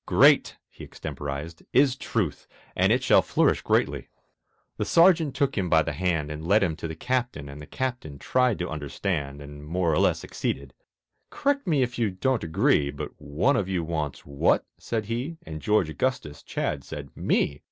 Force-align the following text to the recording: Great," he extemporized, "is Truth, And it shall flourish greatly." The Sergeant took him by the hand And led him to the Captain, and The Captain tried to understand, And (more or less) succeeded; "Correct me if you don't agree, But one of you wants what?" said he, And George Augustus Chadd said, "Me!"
Great," 0.07 0.57
he 0.67 0.83
extemporized, 0.83 1.61
"is 1.73 1.95
Truth, 1.95 2.47
And 2.75 2.91
it 2.91 3.03
shall 3.03 3.21
flourish 3.21 3.61
greatly." 3.61 4.09
The 4.77 4.83
Sergeant 4.83 5.35
took 5.35 5.55
him 5.55 5.69
by 5.69 5.83
the 5.83 5.93
hand 5.93 6.31
And 6.31 6.43
led 6.47 6.63
him 6.63 6.75
to 6.77 6.87
the 6.87 6.95
Captain, 6.95 7.47
and 7.47 7.61
The 7.61 7.67
Captain 7.67 8.17
tried 8.17 8.57
to 8.57 8.67
understand, 8.71 9.43
And 9.43 9.63
(more 9.63 9.93
or 9.93 9.99
less) 9.99 10.17
succeeded; 10.17 10.73
"Correct 11.29 11.67
me 11.67 11.83
if 11.83 11.99
you 11.99 12.09
don't 12.09 12.43
agree, 12.43 12.89
But 12.89 13.11
one 13.19 13.55
of 13.55 13.69
you 13.69 13.83
wants 13.83 14.25
what?" 14.25 14.65
said 14.79 15.05
he, 15.05 15.37
And 15.45 15.61
George 15.61 15.87
Augustus 15.91 16.41
Chadd 16.41 16.83
said, 16.83 17.09
"Me!" 17.15 17.59